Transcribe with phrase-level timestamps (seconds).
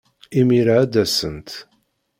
[0.39, 1.49] Imir-a ad d-asent.